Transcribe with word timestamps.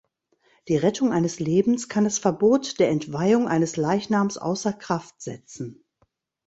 Die 0.67 0.77
Rettung 0.77 1.11
eines 1.11 1.39
Lebens 1.39 1.87
kann 1.87 2.05
das 2.05 2.17
Verbot 2.17 2.79
der 2.79 2.89
Entweihung 2.89 3.47
eines 3.47 3.77
Leichnams 3.77 4.39
außer 4.39 4.73
Kraft 4.73 5.21
setzen. 5.21 5.85